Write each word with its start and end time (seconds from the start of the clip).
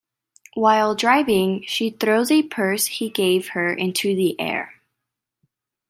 While 0.55 0.95
driving, 0.95 1.63
she 1.67 1.91
throws 1.91 2.31
a 2.31 2.41
purse 2.41 2.87
he 2.87 3.07
gave 3.07 3.49
her 3.49 3.71
into 3.71 4.15
the 4.15 4.35
air. 4.39 4.81